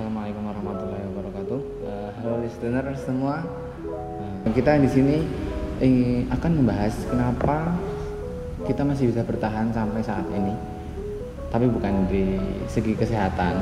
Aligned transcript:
Assalamualaikum 0.00 0.48
warahmatullahi 0.48 1.04
wabarakatuh. 1.12 1.60
Uh, 1.84 2.08
halo 2.16 2.40
listener 2.40 2.88
semua. 2.96 3.44
Uh, 4.48 4.48
kita 4.56 4.80
di 4.80 4.88
sini 4.88 5.28
ingin 5.76 6.24
akan 6.32 6.56
membahas 6.56 7.04
kenapa 7.04 7.76
kita 8.64 8.80
masih 8.80 9.12
bisa 9.12 9.20
bertahan 9.28 9.68
sampai 9.76 10.00
saat 10.00 10.24
ini. 10.32 10.56
Tapi 11.52 11.68
bukan 11.68 12.08
di 12.08 12.40
segi 12.64 12.96
kesehatan, 12.96 13.60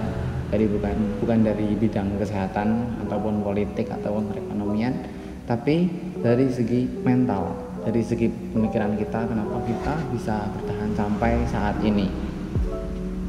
jadi 0.54 0.71
bukan 0.71 1.19
bukan 1.19 1.43
dari 1.43 1.74
bidang 1.74 2.06
kesehatan 2.22 2.86
ataupun 3.02 3.42
politik 3.42 3.90
ataupun 3.90 4.30
perekonomian, 4.30 4.94
tapi 5.42 5.90
dari 6.22 6.46
segi 6.54 6.86
mental, 7.02 7.50
dari 7.82 7.98
segi 8.06 8.30
pemikiran 8.30 8.94
kita 8.94 9.26
kenapa 9.26 9.58
kita 9.66 9.94
bisa 10.14 10.46
bertahan 10.54 10.94
sampai 10.94 11.42
saat 11.50 11.82
ini. 11.82 12.06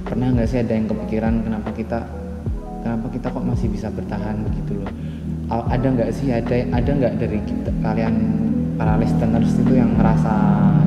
Pernah 0.05 0.29
nggak 0.37 0.45
sih 0.45 0.61
ada 0.61 0.77
yang 0.77 0.85
kepikiran 0.85 1.41
kenapa 1.41 1.73
kita 1.73 2.18
kenapa 2.82 3.05
kita 3.11 3.27
kok 3.30 3.46
masih 3.46 3.68
bisa 3.71 3.88
bertahan 3.91 4.39
gitu 4.55 4.79
loh? 4.79 4.92
Ada 5.50 5.87
nggak 5.89 6.10
sih 6.14 6.29
ada 6.29 6.56
ada 6.70 6.89
nggak 6.89 7.14
dari 7.18 7.39
kita, 7.42 7.74
kalian 7.82 8.15
para 8.78 8.96
listeners 9.01 9.50
itu 9.57 9.74
yang 9.75 9.97
merasa 9.97 10.33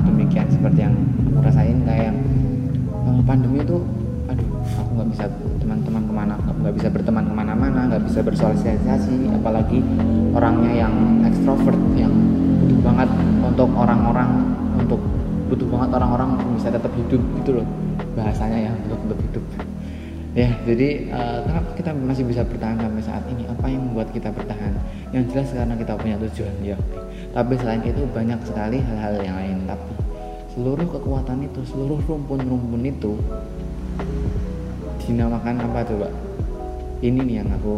demikian 0.06 0.46
seperti 0.48 0.86
yang 0.86 0.94
aku 1.34 1.40
rasain? 1.42 1.82
Kayak 1.82 2.14
uh, 3.02 3.20
pandemi 3.26 3.60
itu 3.60 3.82
aduh 4.30 4.48
aku 4.78 4.90
nggak 4.96 5.08
bisa 5.12 5.24
teman-teman 5.58 6.02
ke 6.06 6.14
mana 6.14 6.34
nggak 6.38 6.74
bisa 6.78 6.88
berteman 6.94 7.24
ke 7.26 7.34
mana-mana 7.34 7.80
nggak 7.90 8.02
bisa 8.06 8.20
bersosialisasi. 8.22 9.34
Apalagi 9.34 9.82
orangnya 10.32 10.86
yang 10.86 10.94
ekstrovert 11.26 11.78
yang 11.98 12.14
butuh 12.62 12.78
banget 12.86 13.10
untuk 13.42 13.68
orang-orang 13.74 14.30
untuk 14.78 15.02
butuh 15.50 15.68
banget 15.68 15.90
orang-orang 16.00 16.28
bisa 16.56 16.72
tetap 16.72 16.92
hidup 16.96 17.20
gitu 17.42 17.60
loh 17.60 17.66
bahasanya 18.16 18.70
ya 18.70 18.72
untuk 18.88 18.98
tetap 19.04 19.18
hidup 19.20 19.44
ya 20.32 20.48
jadi 20.64 21.12
uh, 21.12 21.44
kenapa 21.44 21.70
kita 21.76 21.90
masih 21.92 22.24
bisa 22.24 22.40
bertahan 22.40 22.80
sampai 22.80 23.02
saat 23.04 23.24
ini. 23.28 23.44
Apa 23.48 23.68
yang 23.68 23.84
membuat 23.84 24.08
kita 24.16 24.32
bertahan? 24.32 24.72
Yang 25.12 25.24
jelas 25.36 25.48
karena 25.52 25.74
kita 25.76 25.92
punya 26.00 26.16
tujuan 26.28 26.54
ya. 26.64 26.76
Tapi 27.36 27.52
selain 27.60 27.84
itu 27.84 28.00
banyak 28.08 28.40
sekali 28.48 28.80
hal-hal 28.80 29.14
yang 29.20 29.36
lain. 29.36 29.58
Tapi 29.68 29.92
seluruh 30.56 30.88
kekuatan 30.88 31.44
itu 31.44 31.60
seluruh 31.68 32.00
rumpun-rumpun 32.04 32.82
itu 32.84 33.12
dinamakan 35.04 35.68
apa 35.68 35.84
coba? 35.84 36.08
Ini 37.02 37.18
nih 37.18 37.36
yang 37.42 37.48
aku 37.52 37.76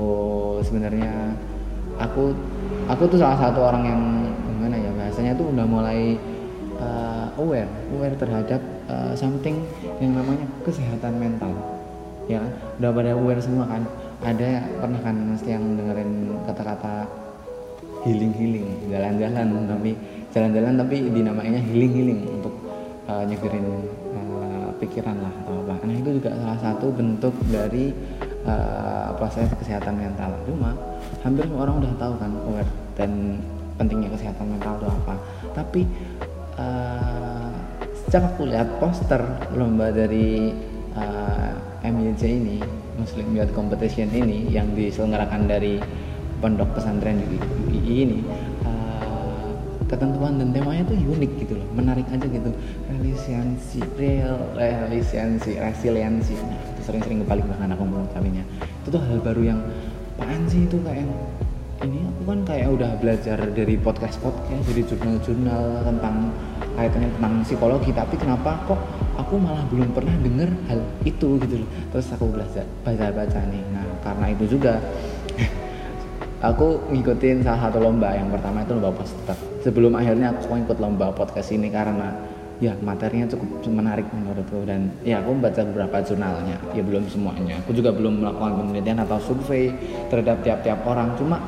sebenarnya 0.62 1.34
aku 1.98 2.34
aku 2.86 3.02
tuh 3.08 3.18
salah 3.18 3.38
satu 3.38 3.60
orang 3.66 3.84
yang 3.86 4.02
gimana 4.46 4.76
ya 4.78 4.90
bahasanya 4.94 5.32
tuh 5.38 5.46
udah 5.50 5.66
mulai 5.66 6.18
uh, 6.78 7.26
aware 7.40 7.70
aware 7.94 8.16
terhadap 8.18 8.60
uh, 8.90 9.16
something 9.16 9.64
yang 10.02 10.12
namanya 10.12 10.44
kesehatan 10.66 11.16
mental 11.16 11.73
ya 12.30 12.40
udah 12.80 12.90
pada 12.90 13.10
aware 13.16 13.42
semua 13.42 13.68
kan? 13.68 13.82
Ada 14.24 14.64
pernah 14.80 15.00
kan 15.04 15.16
mesti 15.36 15.48
yang 15.52 15.64
dengerin 15.76 16.12
kata-kata 16.48 17.04
healing 18.04 18.32
healing 18.36 18.68
jalan-jalan 18.92 19.46
tapi 19.64 19.90
jalan-jalan 20.32 20.72
tapi 20.76 20.96
dinamainya 21.08 21.60
healing 21.60 21.92
healing 21.92 22.20
untuk 22.40 22.54
uh, 23.08 23.24
nyegerin 23.24 23.64
uh, 24.16 24.68
pikiran 24.80 25.16
lah 25.20 25.32
atau 25.44 25.60
apa. 25.64 25.74
Nah 25.84 25.94
itu 25.96 26.10
juga 26.20 26.30
salah 26.36 26.58
satu 26.60 26.86
bentuk 26.92 27.34
dari 27.48 27.92
uh, 28.44 29.12
proses 29.16 29.48
kesehatan 29.56 29.96
mental. 29.96 30.32
Cuma 30.44 30.76
hampir 31.24 31.48
semua 31.48 31.68
orang 31.68 31.84
udah 31.84 31.92
tahu 31.96 32.12
kan 32.20 32.30
aware 32.48 32.70
dan 32.96 33.40
pentingnya 33.80 34.10
kesehatan 34.12 34.46
mental 34.56 34.74
itu 34.80 34.86
apa. 34.88 35.14
Tapi 35.56 35.80
uh, 36.60 37.50
sejak 38.04 38.36
aku 38.36 38.48
lihat 38.50 38.68
poster 38.78 39.22
lomba 39.56 39.88
dari 39.90 40.52
uh, 40.98 41.52
MYJ 41.84 42.22
ini 42.24 42.58
Muslim 42.96 43.34
Youth 43.34 43.52
Competition 43.52 44.08
ini 44.14 44.48
yang 44.50 44.72
diselenggarakan 44.72 45.50
dari 45.50 45.78
pondok 46.38 46.76
pesantren 46.76 47.20
UII 47.68 47.94
ini 48.06 48.18
uh, 48.66 49.52
ketentuan 49.90 50.40
dan 50.40 50.50
temanya 50.54 50.82
tuh 50.88 50.96
unik 50.96 51.32
gitu 51.44 51.54
loh 51.58 51.68
menarik 51.76 52.06
aja 52.10 52.26
gitu. 52.26 52.50
Resiliensi 52.88 53.80
real 53.98 54.38
resiliensi 54.90 55.58
resiliensi. 55.58 56.34
Sering-sering 56.84 57.24
kebalik 57.24 57.48
bahkan 57.48 57.72
aku 57.72 57.84
mengucapinnya 57.84 58.44
itu 58.84 58.88
tuh 58.92 59.00
hal 59.00 59.18
baru 59.24 59.42
yang 59.56 59.60
apaan 60.20 60.44
sih 60.46 60.68
itu 60.68 60.76
kayak 60.84 61.08
ini? 61.84 62.00
Aku 62.04 62.22
kan 62.28 62.40
kayak 62.44 62.68
udah 62.70 62.90
belajar 63.00 63.38
dari 63.52 63.74
podcast 63.80 64.16
podcast 64.20 64.62
dari 64.68 64.82
jurnal-jurnal 64.84 65.84
tentang 65.84 66.16
kaitannya 66.76 67.10
tentang 67.18 67.34
psikologi 67.44 67.90
tapi 67.92 68.14
kenapa 68.20 68.56
kok 68.68 68.80
aku 69.18 69.34
malah 69.38 69.64
belum 69.70 69.90
pernah 69.94 70.14
dengar 70.20 70.50
hal 70.70 70.80
itu 71.06 71.38
gitu 71.42 71.54
loh. 71.62 71.70
Terus 71.94 72.06
aku 72.14 72.24
belajar 72.30 72.64
baca-baca 72.82 73.40
nih. 73.48 73.62
Nah 73.74 73.86
karena 74.02 74.26
itu 74.34 74.44
juga 74.58 74.78
aku 76.48 76.82
ngikutin 76.90 77.46
salah 77.46 77.70
satu 77.70 77.78
lomba. 77.82 78.14
Yang 78.14 78.38
pertama 78.38 78.62
itu 78.62 78.72
lomba 78.76 78.92
poster 78.94 79.36
sebelum 79.62 79.92
akhirnya 79.96 80.34
aku 80.34 80.54
ikut 80.58 80.78
lomba 80.78 81.10
podcast 81.14 81.50
ini 81.54 81.70
karena 81.70 82.12
ya 82.62 82.70
materinya 82.78 83.26
cukup 83.30 83.66
menarik 83.70 84.06
menurutku. 84.10 84.66
Dan 84.66 84.90
ya 85.06 85.22
aku 85.22 85.30
membaca 85.34 85.60
beberapa 85.62 85.96
jurnalnya. 86.02 86.56
Ya 86.74 86.82
belum 86.82 87.06
semuanya. 87.10 87.58
Aku 87.66 87.74
juga 87.74 87.94
belum 87.94 88.22
melakukan 88.22 88.60
penelitian 88.60 88.98
atau 89.02 89.18
survei 89.22 89.70
terhadap 90.10 90.42
tiap-tiap 90.42 90.82
orang. 90.86 91.14
Cuma 91.14 91.38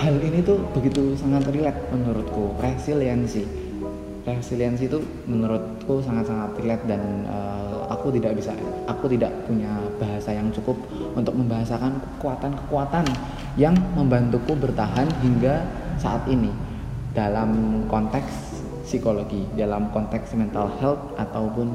hal 0.00 0.16
ini 0.20 0.42
tuh 0.42 0.58
begitu 0.72 1.14
sangat 1.16 1.48
relate 1.52 1.80
menurutku. 1.92 2.56
Resiliensi 2.60 3.63
resiliensi 4.24 4.88
itu 4.88 4.98
menurutku 5.28 6.00
sangat-sangat 6.00 6.56
relate 6.56 6.84
dan 6.88 7.28
uh, 7.28 7.84
aku 7.92 8.08
tidak 8.16 8.40
bisa 8.40 8.56
aku 8.88 9.04
tidak 9.12 9.28
punya 9.44 9.68
bahasa 10.00 10.32
yang 10.32 10.48
cukup 10.48 10.80
untuk 11.12 11.36
membahasakan 11.36 12.00
kekuatan-kekuatan 12.16 13.04
yang 13.60 13.76
membantuku 13.92 14.56
bertahan 14.56 15.04
hingga 15.20 15.68
saat 16.00 16.24
ini 16.32 16.48
dalam 17.12 17.84
konteks 17.86 18.64
psikologi 18.88 19.44
dalam 19.56 19.92
konteks 19.92 20.32
mental 20.36 20.72
health 20.80 21.00
ataupun 21.20 21.72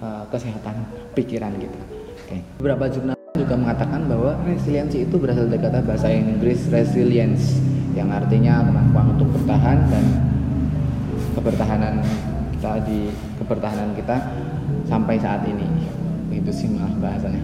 uh, 0.00 0.24
kesehatan 0.32 0.80
pikiran 1.12 1.52
kita. 1.60 1.80
Okay. 2.28 2.40
Beberapa 2.60 2.88
jurnal 2.88 3.16
juga 3.36 3.56
mengatakan 3.56 4.08
bahwa 4.08 4.36
resiliensi 4.44 5.08
itu 5.08 5.16
berasal 5.16 5.48
dari 5.48 5.60
kata 5.60 5.84
bahasa 5.84 6.08
Inggris 6.12 6.68
resilience 6.68 7.60
yang 7.92 8.12
artinya 8.12 8.64
kemampuan 8.64 9.16
untuk 9.16 9.28
bertahan 9.36 9.78
dan 9.88 10.04
kebertahanan 11.40 12.04
kita 12.52 12.72
di 12.84 13.08
kebertahanan 13.40 13.96
kita 13.96 14.16
sampai 14.84 15.16
saat 15.16 15.40
ini. 15.48 15.64
Itu 16.28 16.52
sih 16.52 16.68
maaf 16.68 16.92
bahasanya. 17.00 17.40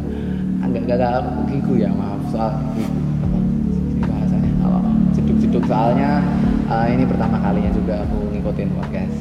Agak 0.60 0.84
gagal 0.84 1.24
gigu 1.48 1.80
ya 1.80 1.90
maaf. 1.90 2.20
Soal 2.28 2.52
sih 2.76 2.86
bahasanya? 4.04 4.52
Kalau 4.60 4.80
ceduk-ceduk 5.16 5.64
soalnya 5.64 6.20
uh, 6.68 6.86
ini 6.92 7.08
pertama 7.08 7.40
kalinya 7.40 7.72
juga 7.72 8.04
aku 8.04 8.36
ngikutin 8.36 8.68
podcast. 8.76 9.16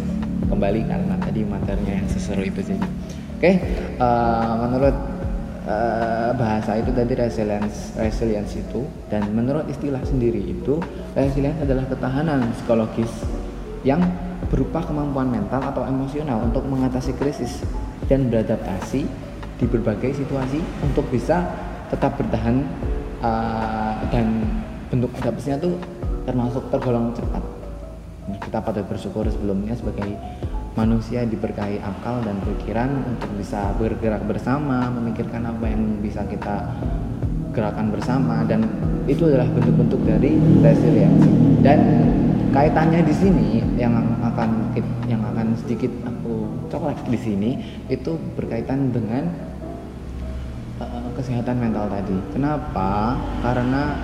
Kembali 0.45 0.81
karena 0.85 1.15
tadi 1.23 1.41
materinya 1.47 1.93
yang 2.03 2.07
seseru 2.11 2.43
itu 2.43 2.61
sih. 2.61 2.77
Oke 3.35 3.51
okay, 3.51 3.55
uh, 3.99 4.05
eh, 4.05 4.53
menurut 4.63 4.95
uh, 5.67 6.31
bahasa 6.37 6.79
itu 6.79 6.91
tadi 6.95 7.13
resilience 7.19 7.91
resilience 7.99 8.55
itu 8.55 8.87
dan 9.11 9.27
menurut 9.35 9.67
istilah 9.67 9.99
sendiri 10.07 10.39
itu 10.39 10.79
resilience 11.17 11.59
adalah 11.59 11.83
ketahanan 11.91 12.47
psikologis 12.55 13.11
yang 13.83 13.99
berupa 14.47 14.83
kemampuan 14.85 15.31
mental 15.31 15.61
atau 15.63 15.83
emosional 15.87 16.45
untuk 16.45 16.63
mengatasi 16.67 17.15
krisis 17.17 17.65
dan 18.05 18.29
beradaptasi 18.29 19.07
di 19.55 19.65
berbagai 19.65 20.19
situasi 20.19 20.59
untuk 20.83 21.07
bisa 21.09 21.47
tetap 21.87 22.19
bertahan 22.19 22.65
uh, 23.23 23.95
dan 24.11 24.43
bentuk 24.91 25.11
adaptasinya 25.17 25.57
tuh 25.59 25.75
termasuk 26.25 26.63
tergolong 26.73 27.13
cepat. 27.15 27.43
Kita 28.41 28.57
patut 28.61 28.85
bersyukur 28.89 29.25
sebelumnya 29.29 29.77
sebagai 29.77 30.17
manusia 30.75 31.23
diberkahi 31.23 31.79
akal 31.79 32.19
dan 32.25 32.35
pikiran 32.43 32.89
untuk 33.07 33.31
bisa 33.39 33.71
bergerak 33.79 34.25
bersama, 34.27 34.91
memikirkan 34.91 35.47
apa 35.47 35.65
yang 35.71 36.03
bisa 36.03 36.25
kita 36.27 36.67
gerakan 37.55 37.95
bersama 37.95 38.43
dan 38.43 38.67
itu 39.07 39.25
adalah 39.31 39.47
bentuk-bentuk 39.55 40.01
dari 40.03 40.35
resiliensi 40.59 41.31
dan 41.63 41.79
kaitannya 42.51 43.01
di 43.03 43.15
sini 43.15 43.47
yang 43.75 43.95
akan 44.23 44.75
yang 45.07 45.21
akan 45.33 45.55
sedikit 45.59 45.91
aku 46.07 46.47
coklat 46.71 46.97
di 47.07 47.19
sini 47.19 47.51
itu 47.87 48.15
berkaitan 48.35 48.91
dengan 48.91 49.27
uh, 50.79 51.09
kesehatan 51.15 51.59
mental 51.59 51.87
tadi. 51.91 52.17
Kenapa? 52.31 53.19
Karena 53.43 53.99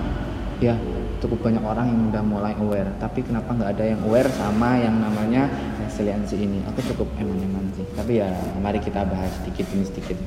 ya 0.62 0.76
cukup 1.24 1.48
banyak 1.50 1.64
orang 1.64 1.86
yang 1.90 2.00
udah 2.12 2.22
mulai 2.22 2.54
aware, 2.58 2.90
tapi 2.98 3.22
kenapa 3.22 3.54
nggak 3.54 3.70
ada 3.78 3.84
yang 3.94 4.00
aware 4.04 4.30
sama 4.36 4.78
yang 4.78 5.00
namanya 5.00 5.48
resiliensi 5.80 6.36
ini? 6.38 6.60
Aku 6.70 6.84
cukup 6.94 7.08
eman-eman 7.18 7.72
sih. 7.74 7.86
Tapi 7.96 8.20
ya 8.20 8.30
mari 8.60 8.78
kita 8.78 9.06
bahas 9.06 9.32
sedikit 9.42 9.66
ini 9.74 9.84
sedikit. 9.86 10.18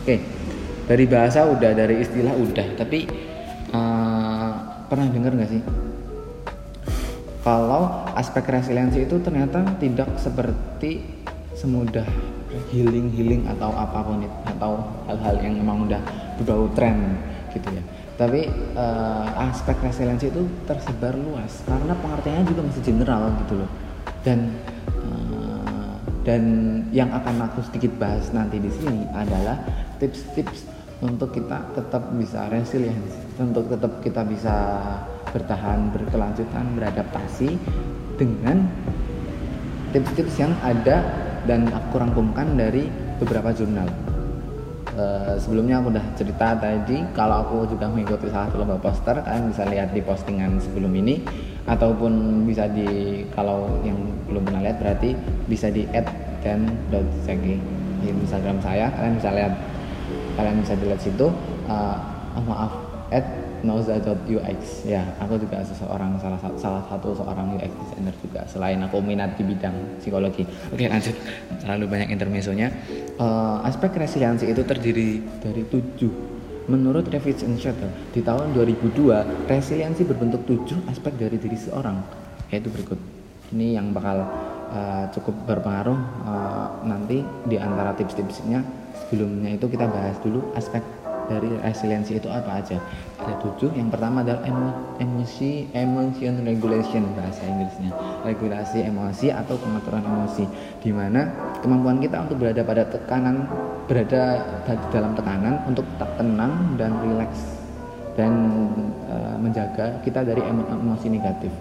Oke, 0.00 0.16
dari 0.90 1.06
bahasa 1.06 1.46
udah, 1.46 1.70
dari 1.70 2.02
istilah 2.02 2.34
udah, 2.34 2.66
tapi 2.74 3.06
uh, 3.70 4.50
pernah 4.90 5.06
dengar 5.06 5.38
nggak 5.38 5.50
sih? 5.54 5.62
Kalau 7.46 8.10
aspek 8.18 8.42
resiliensi 8.50 9.06
itu 9.06 9.22
ternyata 9.22 9.62
tidak 9.78 10.18
seperti 10.18 11.06
semudah 11.54 12.04
healing 12.74 13.06
healing 13.14 13.46
atau 13.46 13.70
apa 13.70 14.02
pun 14.02 14.26
itu 14.26 14.38
atau 14.50 14.82
hal-hal 15.06 15.38
yang 15.38 15.54
memang 15.62 15.86
udah 15.86 16.02
berbau 16.42 16.66
tren 16.74 17.14
gitu 17.54 17.70
ya. 17.70 17.82
Tapi 18.18 18.50
uh, 18.74 19.46
aspek 19.46 19.78
resiliensi 19.86 20.26
itu 20.26 20.42
tersebar 20.66 21.14
luas 21.14 21.62
karena 21.70 21.94
pengertiannya 22.02 22.44
juga 22.50 22.66
masih 22.66 22.82
general 22.82 23.30
gitu 23.46 23.62
loh. 23.62 23.70
Dan 24.26 24.58
uh, 25.06 25.94
dan 26.26 26.42
yang 26.90 27.14
akan 27.14 27.46
aku 27.46 27.62
sedikit 27.70 27.94
bahas 27.94 28.26
nanti 28.34 28.58
di 28.58 28.68
sini 28.74 29.06
adalah 29.14 29.62
tips-tips 30.02 30.79
untuk 31.00 31.32
kita 31.32 31.64
tetap 31.72 32.12
bisa 32.12 32.48
resilient 32.52 33.00
untuk 33.40 33.72
tetap 33.72 34.04
kita 34.04 34.20
bisa 34.28 34.56
bertahan 35.32 35.88
berkelanjutan 35.96 36.76
beradaptasi 36.76 37.56
dengan 38.20 38.68
tips-tips 39.96 40.36
yang 40.36 40.52
ada 40.60 41.00
dan 41.48 41.72
aku 41.72 41.96
rangkumkan 41.96 42.52
dari 42.52 42.84
beberapa 43.16 43.50
jurnal. 43.56 43.88
Uh, 44.90 45.38
sebelumnya 45.40 45.80
aku 45.80 45.94
udah 45.94 46.06
cerita 46.18 46.52
tadi 46.58 47.00
kalau 47.16 47.46
aku 47.46 47.56
juga 47.72 47.88
mengikuti 47.88 48.26
salah 48.28 48.50
satu 48.50 48.58
lomba 48.58 48.76
poster 48.76 49.22
kalian 49.22 49.54
bisa 49.54 49.62
lihat 49.70 49.88
di 49.94 50.02
postingan 50.02 50.58
sebelum 50.58 50.92
ini 50.98 51.22
ataupun 51.70 52.44
bisa 52.44 52.66
di 52.66 53.22
kalau 53.32 53.70
yang 53.86 53.96
belum 54.26 54.42
pernah 54.50 54.66
lihat 54.66 54.76
berarti 54.82 55.14
bisa 55.46 55.70
di 55.70 55.86
add 55.94 56.10
dan 56.42 56.66
di 56.90 57.56
Instagram 58.02 58.58
saya. 58.60 58.90
Kalian 58.92 59.14
bisa 59.16 59.30
lihat 59.30 59.52
kalian 60.40 60.64
bisa 60.64 60.72
dilihat 60.80 61.00
situ 61.04 61.28
uh, 61.68 61.96
maaf 62.48 62.72
add 63.12 63.26
noza.ux 63.60 64.62
ya 64.88 65.04
aku 65.20 65.36
juga 65.36 65.60
seseorang 65.60 66.16
salah 66.16 66.40
salah 66.56 66.80
satu 66.88 67.12
seorang 67.12 67.60
UX 67.60 67.68
designer 67.68 68.14
juga 68.24 68.40
selain 68.48 68.80
aku 68.80 69.04
minat 69.04 69.36
di 69.36 69.44
bidang 69.44 70.00
psikologi. 70.00 70.48
Oke 70.72 70.88
lanjut. 70.88 71.12
Terlalu 71.60 71.84
banyak 71.84 72.08
intermezzonya. 72.08 72.72
Uh, 73.20 73.60
aspek 73.68 73.92
resiliensi 74.00 74.48
itu 74.48 74.64
terdiri 74.64 75.20
dari 75.44 75.68
tujuh. 75.68 76.12
Menurut 76.72 77.10
Revision 77.10 77.58
Shuttle 77.58 77.92
di 78.14 78.24
tahun 78.24 78.56
2002 78.56 79.44
resiliensi 79.50 80.06
berbentuk 80.08 80.46
tujuh 80.48 80.80
aspek 80.88 81.12
dari 81.20 81.36
diri 81.36 81.58
seorang. 81.60 82.00
Yaitu 82.48 82.72
berikut. 82.72 82.96
Ini 83.50 83.76
yang 83.76 83.90
bakal 83.90 84.24
uh, 84.70 85.04
cukup 85.10 85.34
berpengaruh 85.44 85.98
uh, 86.24 86.68
nanti 86.86 87.20
di 87.50 87.58
antara 87.58 87.92
tips-tipsnya 87.98 88.79
sebelumnya 89.06 89.56
itu 89.56 89.66
kita 89.66 89.86
bahas 89.88 90.16
dulu 90.20 90.44
aspek 90.54 90.82
dari 91.30 91.46
resiliensi 91.62 92.18
itu 92.18 92.26
apa 92.26 92.58
aja. 92.58 92.82
Ada 93.22 93.38
tujuh 93.38 93.70
yang 93.78 93.86
pertama 93.86 94.26
adalah 94.26 94.42
emo, 94.42 94.98
emosi 94.98 95.70
emotion 95.70 96.42
regulation 96.42 97.06
bahasa 97.14 97.46
Inggrisnya. 97.46 97.94
Regulasi 98.26 98.82
emosi 98.82 99.30
atau 99.30 99.54
pengaturan 99.54 100.02
emosi 100.02 100.44
di 100.82 100.90
mana 100.90 101.30
kemampuan 101.62 102.02
kita 102.02 102.26
untuk 102.26 102.42
berada 102.42 102.66
pada 102.66 102.82
tekanan 102.90 103.46
berada 103.86 104.42
dalam 104.90 105.14
tekanan 105.14 105.54
untuk 105.70 105.86
tetap 105.94 106.10
tenang 106.18 106.74
dan 106.74 106.94
rileks 107.02 107.62
dan 108.18 108.32
e, 109.06 109.16
menjaga 109.38 110.02
kita 110.02 110.26
dari 110.26 110.42
emo, 110.42 110.66
emosi 110.66 111.06
negatif. 111.14 111.52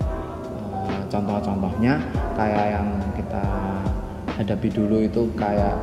E, 0.49 0.93
contoh-contohnya 1.13 2.01
kayak 2.33 2.65
yang 2.79 2.87
kita 3.13 3.43
hadapi 4.39 4.71
dulu 4.71 5.03
itu 5.03 5.27
kayak 5.35 5.75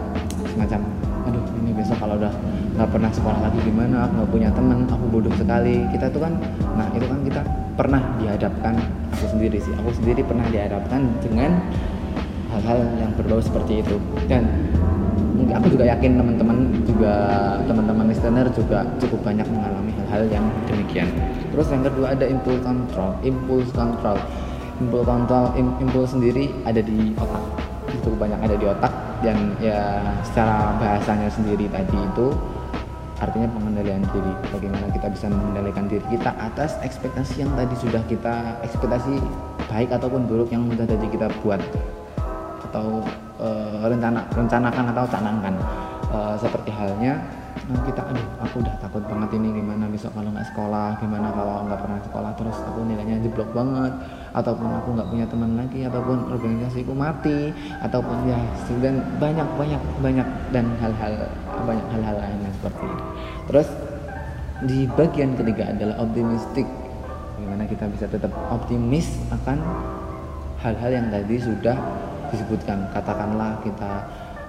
semacam 0.55 0.81
aduh 1.27 1.45
ini 1.63 1.71
besok 1.75 1.99
kalau 1.99 2.15
udah 2.17 2.33
nggak 2.79 2.89
pernah 2.93 3.11
sekolah 3.11 3.39
lagi 3.43 3.59
gimana? 3.67 4.07
Aku 4.07 4.13
nggak 4.23 4.31
punya 4.31 4.49
temen 4.55 4.79
aku 4.87 5.05
bodoh 5.11 5.35
sekali. 5.35 5.83
Kita 5.91 6.07
tuh 6.11 6.21
kan 6.23 6.33
nah 6.79 6.87
itu 6.95 7.07
kan 7.07 7.21
kita 7.27 7.41
pernah 7.75 8.03
dihadapkan 8.23 8.75
aku 9.13 9.27
sendiri 9.35 9.59
sih. 9.59 9.73
Aku 9.83 9.91
sendiri 9.93 10.23
pernah 10.23 10.47
dihadapkan 10.49 11.03
dengan 11.21 11.59
hal-hal 12.55 12.79
yang 13.03 13.11
berbau 13.19 13.43
seperti 13.43 13.83
itu. 13.83 13.97
Dan 14.31 14.47
aku 15.53 15.73
juga 15.73 15.85
yakin 15.89 16.21
teman-teman 16.21 16.59
juga 16.85 17.13
teman-teman 17.65 18.07
listener 18.13 18.47
juga 18.55 18.87
cukup 19.03 19.21
banyak 19.27 19.47
mengalami 19.51 19.93
hal-hal 20.05 20.23
yang 20.31 20.47
demikian. 20.71 21.09
Terus 21.51 21.67
yang 21.73 21.83
kedua 21.83 22.13
ada 22.13 22.29
impulse 22.29 22.63
control 22.63 23.11
impulse 23.25 23.73
control 23.73 24.19
impulse 24.77 25.09
control 25.09 25.47
impulse 25.57 26.13
sendiri 26.13 26.53
ada 26.69 26.85
di 26.85 27.17
otak 27.17 27.66
cukup 28.07 28.31
banyak 28.31 28.39
ada 28.47 28.55
di 28.55 28.67
otak 28.71 28.93
dan 29.27 29.37
ya 29.59 29.99
secara 30.23 30.79
bahasanya 30.79 31.27
sendiri 31.27 31.67
tadi 31.67 31.99
itu 31.99 32.31
artinya 33.17 33.49
pengendalian 33.51 34.05
diri. 34.13 34.33
Bagaimana 34.53 34.87
kita 34.93 35.09
bisa 35.09 35.27
mengendalikan 35.33 35.89
diri 35.89 36.05
kita 36.13 36.31
atas 36.37 36.77
ekspektasi 36.85 37.43
yang 37.43 37.51
tadi 37.57 37.75
sudah 37.81 38.03
kita 38.07 38.61
ekspektasi 38.63 39.19
baik 39.73 39.91
ataupun 39.91 40.29
buruk 40.29 40.53
yang 40.53 40.69
sudah 40.69 40.87
tadi 40.87 41.07
kita 41.09 41.27
buat. 41.41 41.61
Atau 42.71 43.03
e, 43.41 43.49
rencana 43.89 44.21
rencanakan 44.37 44.85
atau 44.93 45.05
canangkan. 45.09 45.55
E, 46.13 46.19
seperti 46.41 46.71
halnya 46.77 47.25
nah 47.67 47.83
kita 47.83 47.99
aduh 47.99 48.29
aku 48.47 48.63
udah 48.63 48.75
takut 48.79 49.03
banget 49.11 49.43
ini 49.43 49.59
gimana 49.59 49.91
besok 49.91 50.15
kalau 50.15 50.31
nggak 50.31 50.47
sekolah 50.55 50.95
gimana 51.03 51.35
kalau 51.35 51.67
nggak 51.67 51.81
pernah 51.83 51.99
sekolah 51.99 52.31
terus 52.39 52.57
aku 52.63 52.81
nilainya 52.87 53.19
jeblok 53.27 53.51
banget. 53.51 53.93
Ataupun 54.37 54.69
aku 54.69 54.89
nggak 54.93 55.09
punya 55.09 55.27
teman 55.27 55.57
lagi 55.57 55.81
ataupun 55.89 56.19
organisasiku 56.29 56.93
mati 56.93 57.57
ataupun 57.81 58.29
ya 58.29 58.37
dan 58.85 59.01
banyak 59.17 59.49
banyak 59.57 59.83
banyak 60.05 60.29
dan 60.53 60.69
hal-hal 60.77 61.13
banyak 61.65 61.87
hal-hal 61.89 62.17
lainnya 62.21 62.53
seperti 62.61 62.85
itu 62.85 63.05
terus 63.49 63.69
di 64.65 64.89
bagian 64.89 65.37
ketiga 65.37 65.69
adalah 65.69 66.01
optimistik. 66.01 66.65
Gimana 67.37 67.69
kita 67.69 67.85
bisa 67.93 68.09
tetap 68.09 68.33
optimis 68.49 69.21
akan 69.29 69.61
hal-hal 70.65 70.91
yang 70.97 71.07
tadi 71.13 71.37
sudah 71.37 71.77
disebutkan. 72.33 72.89
Katakanlah 72.97 73.61
kita 73.61 73.93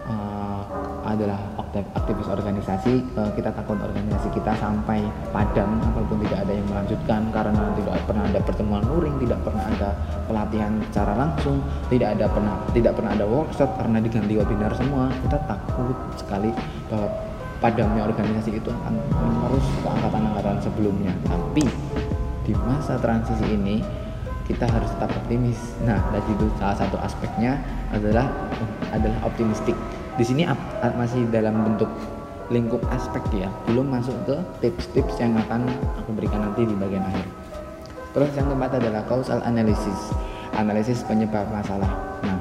uh, 0.08 0.64
adalah 1.04 1.40
aktivis 1.96 2.28
organisasi 2.30 3.04
uh, 3.18 3.32
kita 3.34 3.50
takut 3.54 3.78
organisasi 3.80 4.28
kita 4.34 4.54
sampai 4.58 5.04
padam 5.34 5.82
apa 5.82 6.02
pun 6.06 6.18
tidak 6.26 6.46
ada 6.48 6.54
yang 6.54 6.68
melanjutkan 6.70 7.22
karena 7.34 7.64
tidak 7.78 7.96
pernah 8.06 8.24
ada 8.28 8.40
pertemuan 8.42 8.84
luring 8.88 9.16
tidak 9.22 9.40
pernah 9.44 9.64
ada 9.68 9.90
pelatihan 10.28 10.72
secara 10.90 11.14
langsung 11.18 11.58
tidak 11.88 12.20
ada 12.20 12.26
pernah 12.30 12.56
tidak 12.72 12.94
pernah 12.94 13.12
ada 13.16 13.26
workshop 13.26 13.70
karena 13.80 13.98
diganti 14.04 14.34
webinar 14.38 14.72
semua. 14.76 15.10
Kita 15.24 15.38
takut 15.50 15.98
sekali 16.20 16.52
bahwa 16.92 17.10
padamnya 17.58 18.02
organisasi 18.06 18.62
itu 18.62 18.70
akan 18.70 18.94
menerus 19.18 19.68
ke 19.82 19.88
angkatan-angkatan 19.88 20.58
sebelumnya. 20.62 21.14
Tapi 21.26 21.64
di 22.46 22.54
masa 22.64 22.96
transisi 23.02 23.46
ini 23.50 23.82
kita 24.48 24.64
harus 24.64 24.88
tetap 24.96 25.12
optimis. 25.12 25.60
Nah, 25.84 26.00
tadi 26.14 26.32
itu 26.32 26.48
salah 26.56 26.78
satu 26.80 26.96
aspeknya 27.04 27.60
adalah 27.92 28.32
adalah 28.96 29.20
optimistik 29.28 29.76
di 30.18 30.26
sini 30.26 30.44
masih 30.98 31.30
dalam 31.30 31.62
bentuk 31.62 31.90
lingkup 32.50 32.82
aspek 32.90 33.22
ya. 33.32 33.50
Belum 33.70 33.86
masuk 33.88 34.16
ke 34.26 34.36
tips-tips 34.66 35.22
yang 35.22 35.38
akan 35.48 35.70
aku 36.02 36.10
berikan 36.18 36.42
nanti 36.42 36.66
di 36.66 36.76
bagian 36.76 37.06
akhir. 37.06 37.28
Terus 38.18 38.32
yang 38.34 38.50
keempat 38.50 38.82
adalah 38.82 39.02
causal 39.06 39.40
analysis 39.46 40.12
analisis 40.58 41.06
penyebab 41.06 41.46
masalah. 41.54 41.92
Nah 42.26 42.40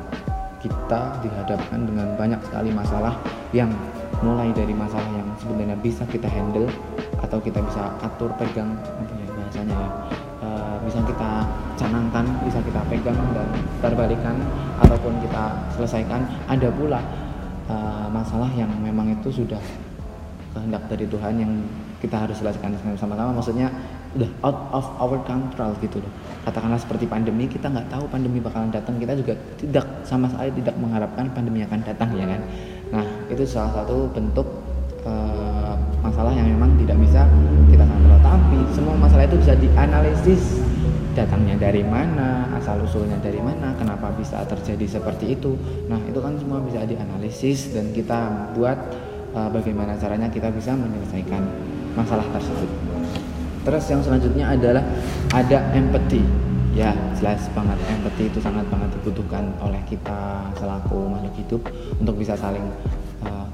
kita 0.64 1.20
dihadapkan 1.20 1.84
dengan 1.84 2.16
banyak 2.16 2.40
sekali 2.48 2.72
masalah 2.72 3.12
yang 3.52 3.68
mulai 4.24 4.48
dari 4.56 4.72
masalah 4.72 5.06
yang 5.12 5.28
sebenarnya 5.36 5.76
bisa 5.84 6.08
kita 6.08 6.24
handle 6.32 6.64
atau 7.20 7.36
kita 7.44 7.60
bisa 7.60 7.92
atur 8.00 8.32
pegang 8.40 8.72
apa 8.96 9.12
ya 9.12 9.28
bahasanya 9.36 9.76
ya 9.76 9.90
e, 10.40 10.48
bisa 10.88 11.00
kita 11.04 11.30
canangkan 11.76 12.24
bisa 12.48 12.58
kita 12.64 12.80
pegang 12.88 13.18
dan 13.36 13.48
terbalikan 13.84 14.36
ataupun 14.80 15.20
kita 15.20 15.52
selesaikan. 15.76 16.24
Ada 16.48 16.72
pula 16.72 17.04
uh, 17.70 18.06
masalah 18.10 18.50
yang 18.54 18.70
memang 18.80 19.12
itu 19.12 19.44
sudah 19.44 19.60
kehendak 20.56 20.88
dari 20.88 21.04
Tuhan 21.04 21.34
yang 21.36 21.52
kita 22.00 22.16
harus 22.16 22.36
selesaikan 22.40 22.72
sama-sama. 22.96 23.32
Maksudnya 23.32 23.68
udah 24.16 24.30
out 24.40 24.58
of 24.72 24.86
our 24.96 25.18
control 25.28 25.76
gitu 25.84 26.00
loh. 26.00 26.12
Katakanlah 26.48 26.80
seperti 26.80 27.04
pandemi 27.04 27.44
kita 27.44 27.68
nggak 27.68 27.92
tahu 27.92 28.08
pandemi 28.08 28.40
bakalan 28.40 28.72
datang. 28.72 28.96
Kita 28.96 29.12
juga 29.12 29.34
tidak 29.60 29.84
sama 30.06 30.30
sekali 30.32 30.50
tidak 30.62 30.74
mengharapkan 30.80 31.28
pandemi 31.36 31.60
akan 31.66 31.80
datang 31.84 32.08
ya 32.16 32.24
kan? 32.24 32.40
Nah 32.92 33.04
itu 33.28 33.42
salah 33.44 33.82
satu 33.82 34.08
bentuk 34.14 34.46
uh, 35.04 35.74
masalah 36.00 36.32
yang 36.32 36.48
memang 36.48 36.72
tidak 36.80 36.96
bisa 37.02 37.28
kita 37.68 37.84
kontrol. 37.84 38.20
Tapi 38.24 38.58
semua 38.72 38.94
masalah 38.96 39.24
itu 39.28 39.36
bisa 39.40 39.54
dianalisis 39.58 40.42
datangnya 41.16 41.56
dari 41.56 41.80
mana, 41.80 42.52
asal 42.60 42.84
usulnya 42.84 43.16
dari 43.24 43.40
mana, 43.40 43.72
kenapa 43.80 44.12
bisa 44.12 44.44
terjadi 44.44 45.00
seperti 45.00 45.32
itu. 45.32 45.56
Nah, 45.88 45.96
itu 46.04 46.20
kan 46.20 46.36
semua 46.36 46.60
bisa 46.60 46.84
dianalisis 46.84 47.72
dan 47.72 47.88
kita 47.96 48.52
buat 48.52 48.76
uh, 49.32 49.48
bagaimana 49.48 49.96
caranya 49.96 50.28
kita 50.28 50.52
bisa 50.52 50.76
menyelesaikan 50.76 51.40
masalah 51.96 52.28
tersebut. 52.36 52.68
Terus 53.64 53.84
yang 53.88 54.04
selanjutnya 54.04 54.46
adalah 54.52 54.84
ada 55.32 55.58
empathy. 55.72 56.20
Ya, 56.76 56.92
jelas 57.16 57.40
banget 57.56 57.80
empathy 57.88 58.28
itu 58.28 58.36
sangat 58.36 58.68
banget 58.68 58.92
dibutuhkan 59.00 59.48
oleh 59.64 59.80
kita 59.88 60.44
selaku 60.60 61.08
makhluk 61.08 61.34
hidup 61.40 61.62
untuk 61.96 62.20
bisa 62.20 62.36
saling 62.36 62.68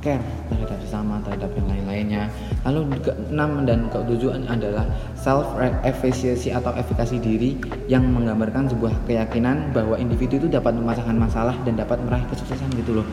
care 0.02 0.20
terhadap 0.50 0.76
sesama 0.82 1.22
terhadap 1.22 1.48
yang 1.54 1.66
lain-lainnya. 1.70 2.22
Lalu 2.66 2.98
keenam 3.00 3.64
dan 3.64 3.86
ketujuh 3.88 4.34
adalah 4.50 4.84
self 5.14 5.54
efficacy 5.86 6.50
atau 6.50 6.74
efikasi 6.74 7.16
diri 7.22 7.56
yang 7.86 8.04
menggambarkan 8.10 8.68
sebuah 8.68 8.92
keyakinan 9.06 9.70
bahwa 9.70 9.96
individu 9.96 10.42
itu 10.42 10.48
dapat 10.50 10.74
memecahkan 10.74 11.16
masalah 11.16 11.54
dan 11.62 11.78
dapat 11.78 12.02
meraih 12.02 12.26
kesuksesan 12.28 12.68
gitu 12.76 13.00
loh 13.00 13.06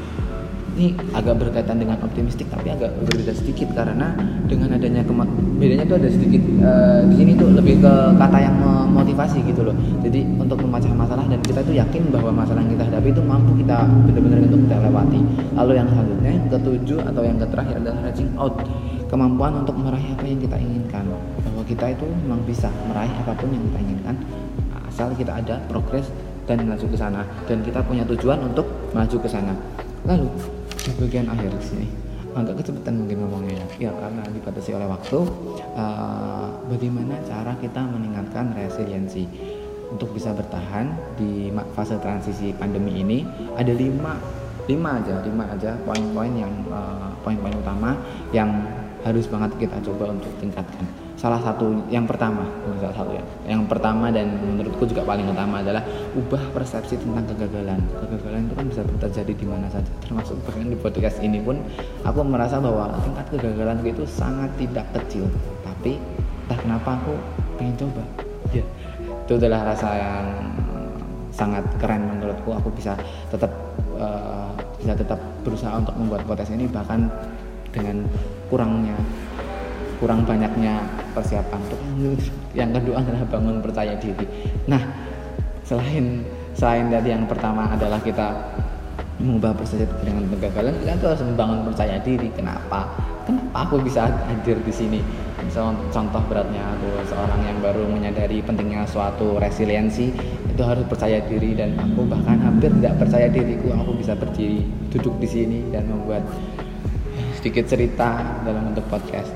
ini 0.77 0.93
agak 1.15 1.39
berkaitan 1.39 1.81
dengan 1.81 1.97
optimistik 2.03 2.51
tapi 2.51 2.69
agak 2.69 2.93
berbeda 3.05 3.33
sedikit 3.33 3.73
karena 3.73 4.13
dengan 4.45 4.75
adanya 4.75 5.01
bedanya 5.59 5.83
itu 5.83 5.95
ada 5.99 6.09
sedikit 6.09 6.41
uh, 6.63 7.01
di 7.11 7.15
sini 7.19 7.31
tuh 7.35 7.51
lebih 7.51 7.83
ke 7.83 7.93
kata 8.15 8.37
yang 8.39 8.55
memotivasi 8.63 9.43
gitu 9.43 9.67
loh. 9.67 9.75
Jadi 10.01 10.23
untuk 10.39 10.63
memecah 10.63 10.93
masalah 10.95 11.27
dan 11.27 11.39
kita 11.43 11.59
tuh 11.61 11.75
yakin 11.75 12.03
bahwa 12.09 12.31
masalah 12.31 12.63
yang 12.63 12.71
kita 12.79 12.85
hadapi 12.87 13.09
itu 13.11 13.21
mampu 13.21 13.51
kita 13.59 13.77
benar-benar 14.07 14.39
untuk 14.47 14.61
kita 14.65 14.77
lewati. 14.87 15.19
Lalu 15.59 15.71
yang 15.75 15.87
selanjutnya 15.91 16.31
yang 16.31 16.47
ketujuh 16.47 16.99
atau 17.03 17.21
yang 17.21 17.37
terakhir 17.37 17.75
adalah 17.83 17.99
reaching 18.07 18.31
out. 18.39 18.55
Kemampuan 19.09 19.51
untuk 19.65 19.75
meraih 19.75 20.07
apa 20.15 20.25
yang 20.25 20.39
kita 20.39 20.57
inginkan. 20.57 21.03
Bahwa 21.43 21.63
kita 21.67 21.85
itu 21.91 22.05
memang 22.25 22.41
bisa 22.47 22.69
meraih 22.87 23.11
apa 23.19 23.33
pun 23.35 23.49
yang 23.51 23.63
kita 23.73 23.79
inginkan 23.83 24.15
asal 24.89 25.15
kita 25.15 25.31
ada 25.31 25.55
progres 25.67 26.07
dan 26.47 26.63
maju 26.65 26.85
ke 26.87 26.97
sana. 26.97 27.21
Dan 27.45 27.61
kita 27.61 27.83
punya 27.83 28.07
tujuan 28.07 28.39
untuk 28.47 28.65
maju 28.95 29.17
ke 29.19 29.27
sana. 29.27 29.53
Lalu 30.07 30.31
di 30.89 30.93
bagian 30.97 31.29
akhir 31.29 31.53
sini. 31.61 31.85
Agak 32.33 32.61
kecepatan 32.61 33.05
mungkin 33.05 33.25
ngomongnya. 33.25 33.65
Ya 33.77 33.93
karena 33.93 34.25
dibatasi 34.25 34.73
oleh 34.73 34.89
waktu 34.89 35.19
uh, 35.77 36.49
bagaimana 36.69 37.21
cara 37.25 37.53
kita 37.61 37.81
meningkatkan 37.85 38.57
resiliensi? 38.57 39.25
Untuk 39.89 40.13
bisa 40.13 40.29
bertahan 40.37 40.93
di 41.17 41.49
fase 41.73 41.97
transisi 41.97 42.53
pandemi 42.53 43.01
ini 43.01 43.25
ada 43.57 43.73
lima 43.73 44.21
lima 44.69 45.01
aja 45.01 45.17
lima 45.25 45.49
aja 45.49 45.73
poin-poin 45.81 46.29
yang 46.29 46.53
uh, 46.69 47.09
poin-poin 47.25 47.57
utama 47.57 47.97
yang 48.29 48.53
harus 49.03 49.25
banget 49.31 49.51
kita 49.55 49.77
coba 49.85 50.11
untuk 50.11 50.31
tingkatkan. 50.43 50.83
Salah 51.19 51.39
satu 51.43 51.75
yang 51.91 52.07
pertama 52.07 52.47
salah 52.79 52.95
satu 52.95 53.11
ya. 53.11 53.23
Yang 53.47 53.67
pertama 53.67 54.07
dan 54.11 54.39
menurutku 54.39 54.87
juga 54.87 55.03
paling 55.03 55.27
utama 55.27 55.59
adalah 55.59 55.83
ubah 56.15 56.43
persepsi 56.55 56.95
tentang 56.95 57.27
kegagalan. 57.35 57.79
Kegagalan 58.03 58.47
itu 58.47 58.53
kan 58.55 58.65
bisa 58.71 58.81
terjadi 59.03 59.33
di 59.35 59.45
mana 59.47 59.67
saja 59.67 59.91
termasuk 60.03 60.39
bahkan 60.47 60.71
di 60.71 60.79
podcast 60.79 61.19
ini 61.19 61.43
pun 61.43 61.59
aku 62.07 62.23
merasa 62.23 62.59
bahwa 62.63 62.91
tingkat 63.03 63.25
kegagalan 63.35 63.83
itu 63.83 64.03
sangat 64.07 64.51
tidak 64.55 64.87
kecil. 64.95 65.27
Tapi 65.63 65.99
entah 66.47 66.59
kenapa 66.59 66.89
aku 67.03 67.13
pengen 67.59 67.75
coba. 67.75 68.03
Ya 68.55 68.63
itu 69.29 69.37
adalah 69.37 69.61
rasa 69.61 69.89
yang 69.93 70.25
sangat 71.29 71.61
keren 71.77 72.01
menurutku. 72.17 72.49
Aku 72.49 72.73
bisa 72.73 72.97
tetap 73.29 73.51
uh, 74.01 74.49
bisa 74.81 74.97
tetap 74.97 75.21
berusaha 75.45 75.75
untuk 75.77 75.93
membuat 75.99 76.25
podcast 76.25 76.55
ini 76.55 76.65
bahkan 76.65 77.11
dengan 77.69 78.09
kurangnya 78.49 78.97
kurang 79.99 80.23
banyaknya 80.23 80.79
persiapan 81.11 81.59
untuk 81.69 81.79
yang 82.55 82.71
kedua 82.71 83.03
adalah 83.03 83.23
bangun 83.27 83.59
percaya 83.59 83.93
diri. 83.99 84.25
Nah 84.65 84.79
selain 85.67 86.23
selain 86.55 86.87
dari 86.87 87.13
yang 87.13 87.27
pertama 87.27 87.67
adalah 87.69 87.99
kita 88.01 88.31
mengubah 89.19 89.51
persepsi 89.51 90.07
dengan 90.07 90.23
kegagalan 90.31 90.71
kita 90.79 91.03
harus 91.03 91.23
membangun 91.27 91.67
percaya 91.67 91.99
diri. 91.99 92.31
Kenapa? 92.31 92.87
Kenapa 93.27 93.67
aku 93.67 93.83
bisa 93.83 94.07
hadir 94.07 94.57
di 94.63 94.73
sini? 94.73 94.99
Contoh 95.89 96.23
beratnya 96.29 96.61
aku 96.77 97.03
seorang 97.09 97.41
yang 97.41 97.57
baru 97.59 97.83
menyadari 97.89 98.39
pentingnya 98.39 98.85
suatu 98.85 99.41
resiliensi 99.41 100.13
itu 100.45 100.61
harus 100.61 100.85
percaya 100.85 101.19
diri 101.25 101.57
dan 101.57 101.73
aku 101.79 102.05
bahkan 102.05 102.37
hampir 102.37 102.69
tidak 102.79 103.01
percaya 103.01 103.27
diriku 103.31 103.73
aku 103.73 103.97
bisa 103.97 104.13
berdiri 104.13 104.61
duduk 104.93 105.15
di 105.17 105.27
sini 105.27 105.59
dan 105.73 105.89
membuat 105.89 106.21
sedikit 107.39 107.71
cerita 107.71 108.19
dalam 108.43 108.67
bentuk 108.67 108.83
podcast. 108.91 109.31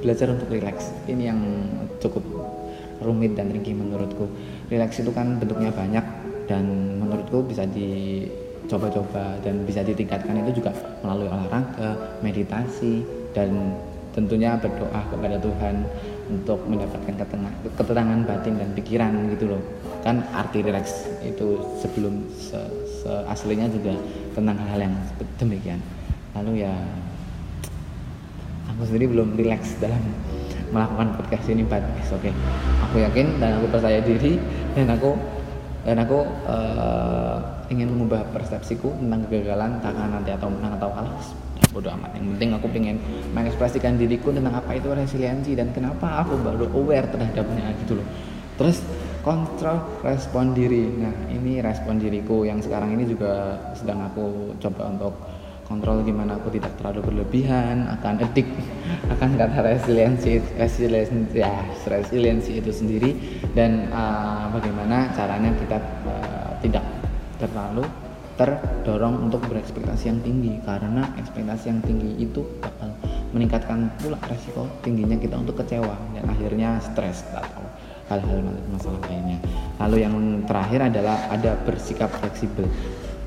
Belajar 0.00 0.32
untuk 0.32 0.48
relax. 0.48 0.88
Ini 1.04 1.28
yang 1.28 1.40
cukup 2.00 2.24
rumit 3.04 3.36
dan 3.36 3.52
ringkih 3.52 3.76
menurutku. 3.76 4.32
Relax 4.72 5.04
itu 5.04 5.12
kan 5.12 5.36
bentuknya 5.36 5.68
banyak 5.68 6.00
dan 6.48 6.64
menurutku 7.04 7.44
bisa 7.44 7.68
dicoba-coba 7.68 9.36
dan 9.44 9.60
bisa 9.68 9.84
ditingkatkan 9.84 10.40
itu 10.40 10.64
juga 10.64 10.72
melalui 11.04 11.28
olahraga 11.28 12.16
meditasi 12.24 13.04
dan 13.36 13.76
tentunya 14.16 14.56
berdoa 14.56 15.04
kepada 15.12 15.36
Tuhan 15.36 15.84
untuk 16.32 16.64
mendapatkan 16.64 17.12
ketenangan 17.76 18.24
batin 18.24 18.56
dan 18.56 18.72
pikiran 18.72 19.12
gitu 19.36 19.52
loh. 19.52 19.62
Kan 20.00 20.24
arti 20.32 20.64
relax 20.64 21.12
itu 21.20 21.60
sebelum 21.76 22.24
se, 22.32 22.56
se 23.04 23.12
aslinya 23.28 23.68
juga 23.68 23.92
tentang 24.32 24.56
hal-hal 24.64 24.88
yang 24.88 24.96
demikian. 25.36 25.80
Lalu 26.32 26.64
ya 26.64 26.72
aku 28.70 28.82
sendiri 28.88 29.12
belum 29.12 29.36
rileks 29.36 29.76
dalam 29.82 30.00
melakukan 30.74 31.14
podcast 31.20 31.46
ini 31.52 31.62
but 31.62 31.82
oke. 31.84 32.18
Okay. 32.18 32.32
aku 32.82 32.96
yakin 33.04 33.26
dan 33.38 33.62
aku 33.62 33.66
percaya 33.70 34.00
diri 34.02 34.40
dan 34.74 34.90
aku 34.90 35.14
dan 35.84 35.96
aku 36.00 36.24
uh, 36.48 37.36
ingin 37.68 37.92
mengubah 37.92 38.24
persepsiku 38.32 38.88
tentang 38.96 39.20
kegagalan 39.28 39.78
takkan 39.84 40.08
nanti 40.16 40.32
atau 40.32 40.48
menang 40.48 40.74
atau 40.80 40.90
kalah. 40.90 41.16
Bodoh 41.70 41.92
amat. 42.00 42.10
Yang 42.16 42.26
penting 42.36 42.50
aku 42.54 42.66
ingin 42.72 42.96
mengekspresikan 43.34 43.98
diriku 44.00 44.30
tentang 44.32 44.56
apa 44.56 44.78
itu 44.78 44.88
resiliensi 44.94 45.52
dan 45.58 45.74
kenapa 45.74 46.24
aku 46.24 46.38
baru 46.40 46.66
aware 46.72 47.08
terhadapnya 47.10 47.74
gitu 47.84 48.00
loh. 48.00 48.06
Terus 48.54 48.78
kontrol 49.26 49.82
respon 50.06 50.54
diri. 50.54 50.86
Nah 50.86 51.14
ini 51.32 51.58
respon 51.58 51.98
diriku 51.98 52.46
yang 52.46 52.62
sekarang 52.62 52.94
ini 52.94 53.04
juga 53.08 53.58
sedang 53.74 54.06
aku 54.06 54.54
coba 54.60 54.82
untuk 54.92 55.14
kontrol 55.64 56.04
gimana 56.04 56.36
aku 56.36 56.52
tidak 56.52 56.76
terlalu 56.76 57.00
berlebihan 57.10 57.88
akan 57.98 58.20
edik 58.20 58.48
akan 59.08 59.36
kata 59.40 59.58
resiliensi 59.64 60.40
resiliensi 60.60 61.40
ya 61.40 61.64
resiliensi 61.88 62.60
itu 62.60 62.70
sendiri. 62.70 63.10
Dan 63.56 63.88
uh, 63.90 64.52
bagaimana 64.52 65.12
caranya 65.16 65.50
kita 65.56 65.78
uh, 66.08 66.52
tidak 66.60 66.84
terlalu 67.40 67.84
terdorong 68.34 69.30
untuk 69.30 69.46
berekspektasi 69.46 70.10
yang 70.10 70.20
tinggi. 70.22 70.58
Karena 70.62 71.06
ekspektasi 71.18 71.64
yang 71.70 71.80
tinggi 71.82 72.22
itu 72.22 72.42
bakal 72.60 72.92
meningkatkan 73.34 73.90
pula 73.98 74.18
resiko 74.30 74.70
tingginya 74.86 75.18
kita 75.18 75.34
untuk 75.34 75.58
kecewa 75.58 75.98
dan 76.14 76.24
akhirnya 76.30 76.78
stres 76.78 77.26
atau 77.34 77.66
hal-hal 78.06 78.44
masalah 78.70 79.00
lainnya. 79.08 79.38
Lalu 79.80 79.96
yang 80.04 80.14
terakhir 80.44 80.92
adalah 80.92 81.16
ada 81.32 81.56
bersikap 81.64 82.12
fleksibel 82.20 82.68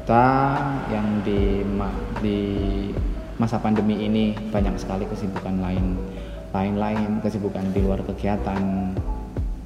kita 0.07 0.55
yang 0.87 1.19
di 1.27 1.67
di 2.23 2.39
masa 3.35 3.59
pandemi 3.59 4.07
ini 4.07 4.31
banyak 4.55 4.79
sekali 4.79 5.03
kesibukan 5.03 5.59
lain 5.59 5.99
lain-lain 6.55 7.19
kesibukan 7.19 7.75
di 7.75 7.83
luar 7.83 7.99
kegiatan 8.07 8.95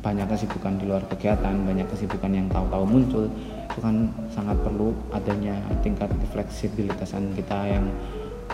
banyak 0.01 0.25
kesibukan 0.25 0.81
di 0.81 0.89
luar 0.89 1.05
kegiatan 1.13 1.53
banyak 1.61 1.85
kesibukan 1.93 2.33
yang 2.33 2.49
tahu-tahu 2.49 2.89
muncul. 2.89 3.29
Itu 3.69 3.79
kan 3.85 4.09
sangat 4.33 4.57
perlu 4.65 4.97
adanya 5.13 5.61
tingkat 5.85 6.09
fleksibilitasan 6.33 7.37
kita 7.37 7.77
yang 7.77 7.85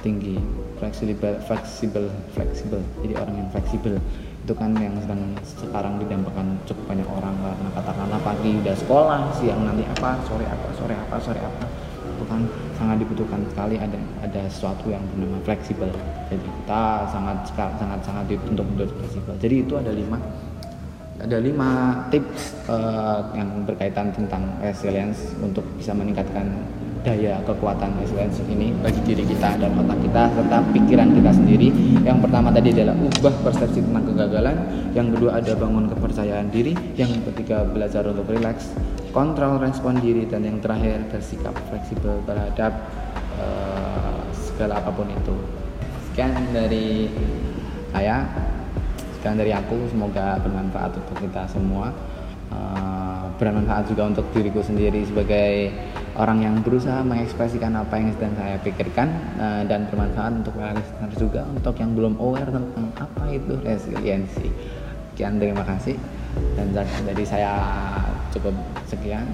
tinggi 0.03 0.44
fleksibel 0.84 1.39
fleksibel 1.48 2.12
fleksibel. 2.36 2.84
Jadi 3.00 3.15
orang 3.15 3.48
yang 3.48 3.50
fleksibel 3.56 3.96
itu 4.44 4.53
kan 4.60 4.75
yang 4.75 4.91
sedang 5.00 5.24
sekarang 5.44 6.03
didampakkan 6.03 6.60
cukup 6.67 6.84
banyak 6.84 7.08
orang 7.08 7.36
karena 7.39 7.70
katakanlah 7.79 8.07
pagi 8.28 8.60
udah 8.60 8.76
sekolah 8.76 9.20
siang 9.40 9.64
nanti 9.64 9.88
apa 9.88 10.20
sore 10.28 10.44
apa 10.44 10.68
sore 10.76 10.96
apa 11.00 11.16
sore 11.16 11.40
apa. 11.40 11.64
Itu 12.18 12.24
kan 12.28 12.44
sangat 12.76 13.00
dibutuhkan 13.00 13.40
sekali 13.48 13.80
ada 13.80 13.96
ada 14.20 14.42
sesuatu 14.52 14.92
yang 14.92 15.00
bernama 15.16 15.40
fleksibel. 15.48 15.88
Jadi 16.28 16.44
kita 16.44 17.08
sangat 17.08 17.48
sangat 17.56 18.00
sangat 18.04 18.26
dituntut 18.28 18.68
untuk 18.68 18.92
fleksibel. 19.00 19.34
Jadi 19.40 19.56
itu 19.64 19.74
ada 19.80 19.92
lima 19.96 20.20
ada 21.18 21.38
lima 21.40 21.70
tips 22.12 22.68
uh, 22.68 23.32
yang 23.32 23.64
berkaitan 23.64 24.12
tentang 24.12 24.44
resilience 24.60 25.34
untuk 25.40 25.64
bisa 25.80 25.96
meningkatkan 25.96 26.52
daya 27.08 27.40
kekuatan 27.48 27.96
resilience 28.04 28.44
ini 28.52 28.76
bagi 28.84 29.00
diri 29.08 29.24
kita 29.24 29.56
dan 29.56 29.72
otak 29.80 29.96
kita 30.04 30.28
serta 30.36 30.58
pikiran 30.76 31.16
kita 31.16 31.32
sendiri. 31.32 31.72
Yang 32.04 32.28
pertama 32.28 32.52
tadi 32.52 32.76
adalah 32.76 33.00
ubah 33.00 33.36
persepsi 33.48 33.80
tentang 33.80 34.04
kegagalan, 34.12 34.58
yang 34.92 35.08
kedua 35.16 35.40
ada 35.40 35.56
bangun 35.56 35.88
kepercayaan 35.88 36.52
diri, 36.52 36.76
yang 37.00 37.08
ketiga 37.32 37.64
belajar 37.64 38.04
untuk 38.12 38.28
relax, 38.28 38.76
kontrol 39.16 39.56
respon 39.64 40.04
diri 40.04 40.28
dan 40.28 40.44
yang 40.44 40.60
terakhir 40.60 41.08
bersikap 41.08 41.56
fleksibel 41.72 42.20
terhadap 42.28 42.76
uh, 43.40 44.20
segala 44.36 44.84
apa 44.84 44.92
pun 44.92 45.08
itu. 45.08 45.36
Sekian 46.12 46.36
dari 46.52 47.08
saya, 47.96 48.28
sekian 49.16 49.40
dari 49.40 49.56
aku, 49.56 49.88
semoga 49.88 50.44
bermanfaat 50.44 50.92
untuk 51.00 51.24
kita 51.24 51.48
semua. 51.48 51.96
Uh, 52.48 53.28
bermanfaat 53.38 53.92
juga 53.92 54.08
untuk 54.08 54.26
diriku 54.32 54.64
sendiri 54.64 55.04
sebagai 55.04 55.70
orang 56.18 56.42
yang 56.42 56.56
berusaha 56.66 57.06
mengekspresikan 57.06 57.78
apa 57.78 58.02
yang 58.02 58.10
sedang 58.18 58.34
saya 58.34 58.58
pikirkan 58.66 59.08
uh, 59.38 59.62
dan 59.70 59.86
bermanfaat 59.88 60.42
untuk 60.42 60.58
listener 60.58 61.12
juga 61.14 61.42
untuk 61.46 61.78
yang 61.78 61.94
belum 61.94 62.18
aware 62.18 62.50
tentang 62.50 62.90
apa 62.98 63.24
itu 63.30 63.54
resiliensi. 63.62 64.50
Sekian 65.14 65.38
terima 65.38 65.66
kasih 65.66 65.98
dan 66.58 66.74
dari 67.06 67.26
saya 67.26 67.54
cukup 68.34 68.54
sekian. 68.90 69.26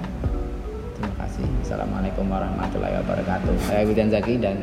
Terima 0.96 1.14
kasih. 1.24 1.44
Assalamualaikum 1.64 2.24
warahmatullahi 2.28 2.96
wabarakatuh. 3.04 3.52
Saya 3.68 3.84
Widan 3.84 4.08
Zaki 4.08 4.40
dan 4.40 4.60